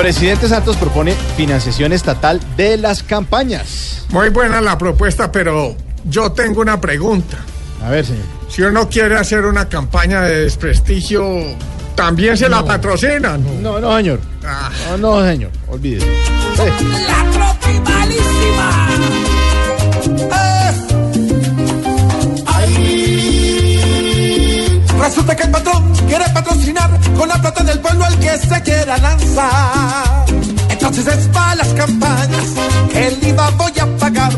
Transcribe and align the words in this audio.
Presidente 0.00 0.48
Santos 0.48 0.78
propone 0.78 1.12
financiación 1.36 1.92
estatal 1.92 2.40
de 2.56 2.78
las 2.78 3.02
campañas. 3.02 4.06
Muy 4.08 4.30
buena 4.30 4.62
la 4.62 4.78
propuesta, 4.78 5.30
pero 5.30 5.76
yo 6.04 6.32
tengo 6.32 6.62
una 6.62 6.80
pregunta. 6.80 7.36
A 7.84 7.90
ver, 7.90 8.06
señor. 8.06 8.24
Si 8.48 8.62
uno 8.62 8.88
quiere 8.88 9.16
hacer 9.16 9.44
una 9.44 9.68
campaña 9.68 10.22
de 10.22 10.44
desprestigio, 10.44 11.22
¿también 11.94 12.38
se 12.38 12.48
la 12.48 12.64
patrocinan? 12.64 13.44
No, 13.62 13.78
no, 13.78 13.94
señor. 13.98 14.20
Ah, 14.42 14.70
No, 14.92 14.96
no, 15.20 15.26
señor. 15.28 15.50
Olvídese. 15.68 16.06
Eh, 16.06 16.72
La 17.06 17.30
tropimalísima. 17.30 18.88
Resulta 24.98 25.34
que 25.34 25.42
el 25.44 25.50
patrón 25.50 25.92
quiere 26.06 26.24
patrocinar 26.34 26.90
con 27.16 27.28
la 27.28 27.40
plata 27.40 27.64
del 27.64 27.80
pueblo 27.80 28.04
al 28.04 28.18
que 28.18 28.36
se 28.38 28.62
quiera 28.62 28.98
lanzar. 28.98 29.69
Entonces 31.00 31.24
es 31.24 31.28
para 31.32 31.54
las 31.54 31.68
campañas 31.68 32.44
que 32.92 33.06
el 33.06 33.28
IVA 33.28 33.50
voy 33.52 33.72
a 33.80 33.86
pagar. 33.96 34.32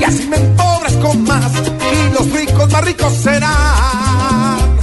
Y 0.00 0.04
así 0.04 0.28
me 0.28 0.36
empobrezco 0.36 1.14
más 1.14 1.50
y 1.50 2.14
los 2.14 2.30
ricos 2.30 2.70
más 2.70 2.84
ricos 2.84 3.12
serán. 3.14 4.78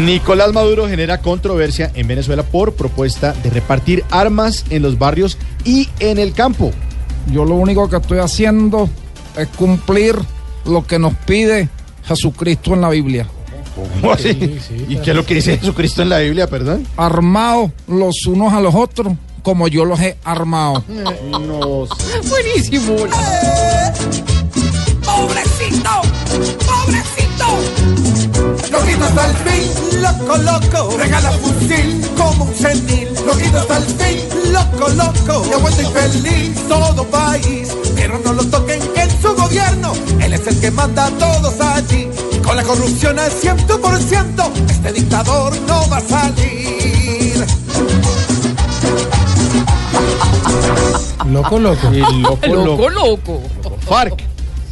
Nicolás 0.00 0.54
Maduro 0.54 0.88
genera 0.88 1.20
controversia 1.20 1.90
en 1.94 2.08
Venezuela 2.08 2.42
por 2.42 2.72
propuesta 2.72 3.34
de 3.34 3.50
repartir 3.50 4.04
armas 4.10 4.64
en 4.70 4.80
los 4.80 4.98
barrios 4.98 5.36
y 5.66 5.90
en 6.00 6.16
el 6.16 6.32
campo. 6.32 6.72
Yo 7.30 7.44
lo 7.44 7.56
único 7.56 7.90
que 7.90 7.96
estoy 7.96 8.20
haciendo 8.20 8.88
es 9.36 9.46
cumplir 9.48 10.16
lo 10.64 10.86
que 10.86 10.98
nos 10.98 11.12
pide 11.26 11.68
Jesucristo 12.02 12.72
en 12.72 12.80
la 12.80 12.88
Biblia. 12.88 13.26
¿Cómo 14.02 14.12
así? 14.14 14.58
¿Y 14.88 14.96
qué 14.96 15.10
es 15.10 15.16
lo 15.16 15.24
que 15.24 15.34
dice 15.36 15.56
Jesucristo 15.58 16.02
en 16.02 16.08
la 16.08 16.18
Biblia, 16.18 16.48
perdón? 16.48 16.86
Armados 16.96 17.70
los 17.86 18.26
unos 18.26 18.52
a 18.52 18.60
los 18.60 18.74
otros 18.74 19.14
como 19.42 19.68
yo 19.68 19.84
los 19.84 20.00
he 20.00 20.16
armado. 20.24 20.84
No 21.30 21.86
sé. 21.86 22.28
Buenísimo. 22.28 22.96
¡Pobrecito! 25.04 25.90
¡Pobrecito! 26.66 27.22
Loquito 28.70 29.04
hasta 29.04 29.26
el 29.26 29.36
fin, 29.36 30.02
loco, 30.02 30.36
loco. 30.36 30.96
Regala 30.96 31.30
fusil 31.32 32.00
como 32.16 32.44
un 32.44 32.54
senil. 32.54 33.08
Loquito 33.26 33.58
hasta 33.58 33.76
el 33.78 33.84
fin, 33.84 34.52
loco, 34.52 34.88
loco. 34.90 35.46
Y 35.48 35.52
aguanta 35.52 35.82
infeliz 35.82 36.68
todo 36.68 37.04
país. 37.08 37.68
Pero 37.94 38.18
no 38.24 38.32
lo 38.32 38.44
toquen 38.44 38.80
en 38.96 39.22
su 39.22 39.34
gobierno. 39.34 39.92
Él 40.20 40.32
es 40.34 40.46
el 40.46 40.60
que 40.60 40.70
manda 40.70 41.06
a 41.06 41.10
todos 41.10 41.60
allí. 41.60 42.08
Con 42.52 42.58
la 42.58 42.64
corrupción 42.64 43.18
al 43.18 43.30
ciento 43.32 43.80
por 43.80 43.98
ciento, 43.98 44.52
este 44.68 44.92
dictador 44.92 45.58
no 45.62 45.88
va 45.88 45.96
a 45.96 46.00
salir. 46.02 47.46
Loco, 51.30 51.58
loco. 51.58 51.88
El 51.88 52.00
loco, 52.52 52.90
Loco, 52.90 52.90
loco. 52.90 53.42
FARC 53.88 54.22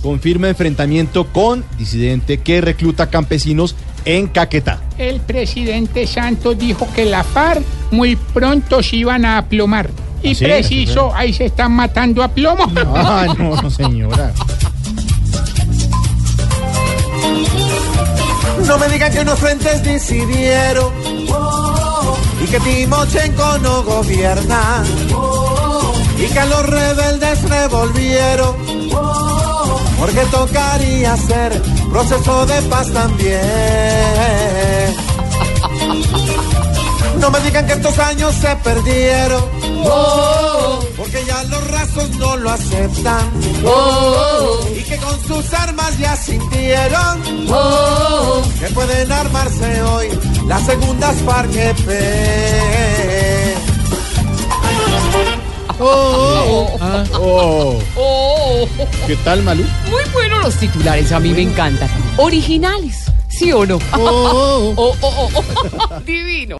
confirma 0.03 0.51
enfrentamiento 0.51 1.33
con 1.33 1.65
disidente 1.79 2.43
que 2.43 2.61
recluta 2.61 3.09
campesinos 3.09 3.75
en 4.05 4.27
Caquetá. 4.27 4.83
El 4.99 5.21
presidente 5.21 6.07
Santos 6.07 6.59
dijo 6.59 6.87
que 6.95 7.07
la 7.07 7.25
FARC 7.25 7.63
muy 7.93 8.15
pronto 8.15 8.83
se 8.83 8.97
iban 8.97 9.25
a 9.25 9.39
aplomar. 9.39 9.89
Y 10.23 10.33
¿Ah, 10.33 10.35
sí? 10.35 10.45
preciso, 10.45 11.15
ahí 11.15 11.33
se 11.33 11.47
están 11.47 11.73
matando 11.73 12.23
a 12.23 12.29
plomo. 12.29 12.71
Ah, 12.95 13.35
no, 13.39 13.57
no, 13.57 13.71
señora. 13.71 14.35
No 18.71 18.79
me 18.79 18.89
digan 18.89 19.13
que 19.13 19.19
unos 19.19 19.37
frentes 19.37 19.83
decidieron 19.83 20.93
y 22.41 22.47
que 22.47 22.61
Timochenko 22.61 23.59
no 23.59 23.83
gobierna 23.83 24.85
y 26.17 26.27
que 26.33 26.47
los 26.47 26.67
rebeldes 26.67 27.43
revolvieron 27.51 28.55
porque 29.99 30.21
tocaría 30.31 31.15
hacer 31.15 31.61
proceso 31.91 32.47
de 32.47 32.63
paz 32.63 32.93
también. 32.93 33.41
No 37.19 37.29
me 37.29 37.41
digan 37.41 37.67
que 37.67 37.73
estos 37.73 37.99
años 37.99 38.33
se 38.37 38.55
perdieron 38.55 39.45
porque 40.97 41.25
ya 41.27 41.43
los 41.43 41.71
rasos 41.73 42.09
no 42.19 42.37
lo 42.37 42.51
aceptan 42.51 43.31
y 44.77 44.83
que 44.85 44.97
con 44.99 45.21
sus 45.27 45.53
armas 45.55 45.99
ya 45.99 46.15
sintieron 46.15 47.21
pueden 48.87 49.13
armarse 49.13 49.83
hoy 49.83 50.09
las 50.47 50.65
segundas 50.65 51.17
FARC-EP. 51.23 51.89
Oh, 55.79 56.79
Oh, 57.97 58.69
¿qué 59.07 59.17
tal, 59.17 59.43
Malú? 59.43 59.65
muy 59.91 60.03
buenos 60.13 60.45
los 60.45 60.55
titulares, 60.57 61.13
a 61.13 61.21
mí 61.21 61.31
me 61.31 61.43
encantan. 61.43 61.91
Originales, 62.17 63.05
¿sí 63.29 63.53
o 63.53 63.67
no? 63.67 63.79
Oh, 63.93 64.73
oh, 64.77 64.97
oh, 65.03 65.29
oh. 65.35 66.01
Divino. 66.07 66.59